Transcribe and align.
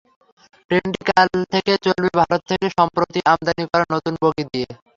ট্রেনটি 0.71 1.01
কাল 1.09 1.27
থেকে 1.53 1.71
চলবে 1.85 2.09
ভারত 2.19 2.41
থেকে 2.49 2.67
সম্প্রতি 2.77 3.19
আমদানি 3.31 3.63
করা 3.71 3.85
নতুন 3.93 4.13
বগি 4.23 4.43
দিয়ে। 4.51 4.69